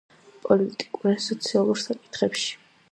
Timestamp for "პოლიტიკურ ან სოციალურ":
0.45-1.83